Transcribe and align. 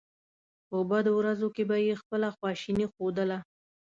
په 0.69 0.77
بدو 0.89 1.11
ورځو 1.19 1.47
کې 1.55 1.63
به 1.69 1.77
یې 1.85 1.95
خپله 2.01 2.27
خواشیني 2.37 2.85
ښودله. 2.93 3.37